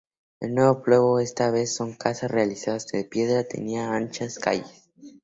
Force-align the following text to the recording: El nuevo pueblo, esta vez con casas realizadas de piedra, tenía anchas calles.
El 0.39 0.55
nuevo 0.55 0.81
pueblo, 0.81 1.19
esta 1.19 1.51
vez 1.51 1.77
con 1.77 1.93
casas 1.93 2.31
realizadas 2.31 2.87
de 2.87 3.03
piedra, 3.05 3.43
tenía 3.43 3.93
anchas 3.93 4.39
calles. 4.39 4.89